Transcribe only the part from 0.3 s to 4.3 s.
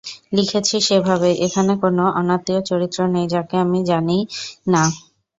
লিখেছি সেভাবেই, এখানে কোনো অনাত্মীয় চরিত্র নেই, যাকে আমি জানি